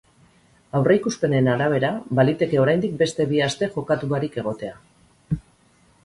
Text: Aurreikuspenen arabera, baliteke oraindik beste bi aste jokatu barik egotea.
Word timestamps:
Aurreikuspenen 0.77 1.49
arabera, 1.55 1.91
baliteke 2.19 2.59
oraindik 2.61 2.95
beste 3.01 3.27
bi 3.33 3.43
aste 3.49 3.69
jokatu 3.75 4.09
barik 4.15 4.39
egotea. 4.43 4.73